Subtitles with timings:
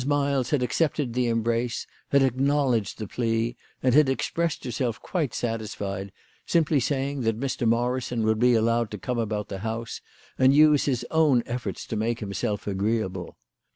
[0.07, 6.11] Miles had accepted the embrace, had acknowledged the plea, and had expressed herself quite satisfied,
[6.43, 7.67] simply saying that Mr.
[7.67, 10.01] Morrison would be allowed to come about the house,
[10.39, 13.37] and use his own efforts to make him self agreeable.